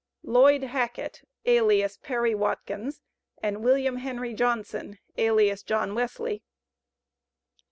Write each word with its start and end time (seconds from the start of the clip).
LLOYD 0.25 0.63
HACKET, 0.63 1.27
alias 1.45 1.95
Perry 1.97 2.33
Watkins 2.33 3.01
and 3.43 3.63
WILLIAM 3.63 3.97
HENRY 3.97 4.33
JOHNSON, 4.33 4.97
alias 5.17 5.61
John 5.61 5.93
Wesley. 5.93 6.41